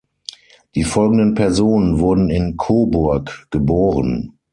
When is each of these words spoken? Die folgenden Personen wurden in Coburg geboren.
Die 0.73 0.83
folgenden 0.83 1.35
Personen 1.35 1.99
wurden 1.99 2.31
in 2.31 2.57
Coburg 2.57 3.45
geboren. 3.51 4.33